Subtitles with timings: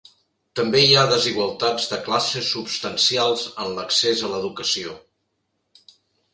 [0.59, 4.99] També hi ha desigualtats de classe substancials en l'accés a l'educació.